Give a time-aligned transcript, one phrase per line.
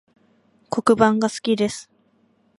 [0.71, 1.87] 黒板が好きです